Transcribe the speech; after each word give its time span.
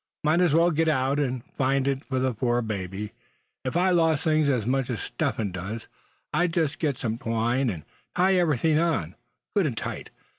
Might 0.23 0.41
as 0.41 0.55
well 0.55 0.71
get 0.71 0.87
out, 0.87 1.19
and 1.19 1.43
find 1.45 1.87
it 1.87 2.03
for 2.03 2.17
the 2.17 2.33
poor 2.33 2.63
baby. 2.63 3.13
If 3.63 3.77
I 3.77 3.91
lost 3.91 4.23
things 4.23 4.49
as 4.49 4.65
much 4.65 4.89
as 4.89 4.99
Step 4.99 5.35
Hen 5.37 5.51
does, 5.51 5.87
I'd 6.33 6.53
just 6.55 6.79
get 6.79 6.97
some 6.97 7.19
twine, 7.19 7.69
and 7.69 7.85
tie 8.17 8.33
everything 8.33 8.79
on, 8.79 9.13
good 9.55 9.67
and 9.67 9.77
tight. 9.77 10.09